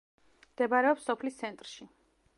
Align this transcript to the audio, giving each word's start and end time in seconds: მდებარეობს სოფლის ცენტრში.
მდებარეობს 0.53 1.05
სოფლის 1.11 1.39
ცენტრში. 1.43 1.91